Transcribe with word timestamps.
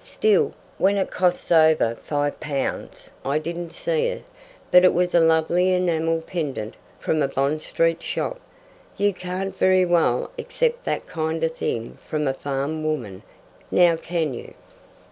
"Still, 0.00 0.52
when 0.78 0.96
it 0.96 1.12
costs 1.12 1.52
over 1.52 1.94
five 1.94 2.40
pounds 2.40 3.10
I 3.24 3.38
didn't 3.38 3.70
see 3.70 4.06
it, 4.08 4.24
but 4.72 4.84
it 4.84 4.92
was 4.92 5.14
a 5.14 5.20
lovely 5.20 5.72
enamel 5.72 6.22
pendant 6.22 6.74
from 6.98 7.22
a 7.22 7.28
Bond 7.28 7.62
Street 7.62 8.02
shop. 8.02 8.40
You 8.96 9.12
can't 9.14 9.56
very 9.56 9.84
well 9.84 10.32
accept 10.40 10.82
that 10.86 11.06
kind 11.06 11.44
of 11.44 11.54
thing 11.54 11.98
from 12.04 12.26
a 12.26 12.34
farm 12.34 12.82
woman. 12.82 13.22
Now, 13.70 13.94
can 13.96 14.34
you?" 14.34 14.54